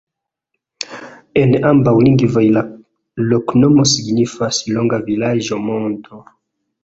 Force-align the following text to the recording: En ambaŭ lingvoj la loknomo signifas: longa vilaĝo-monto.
En 1.41 1.51
ambaŭ 1.71 1.93
lingvoj 2.05 2.43
la 2.55 2.63
loknomo 3.33 3.85
signifas: 3.91 4.61
longa 4.77 5.01
vilaĝo-monto. 5.11 6.23